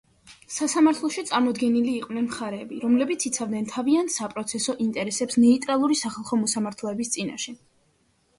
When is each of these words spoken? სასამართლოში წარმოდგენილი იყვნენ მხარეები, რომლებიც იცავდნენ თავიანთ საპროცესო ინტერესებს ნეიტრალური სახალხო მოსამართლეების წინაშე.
სასამართლოში 0.53 1.23
წარმოდგენილი 1.31 1.93
იყვნენ 1.97 2.25
მხარეები, 2.27 2.79
რომლებიც 2.85 3.25
იცავდნენ 3.31 3.69
თავიანთ 3.75 4.15
საპროცესო 4.15 4.77
ინტერესებს 4.87 5.39
ნეიტრალური 5.45 6.01
სახალხო 6.01 6.41
მოსამართლეების 6.47 7.15
წინაშე. 7.19 7.57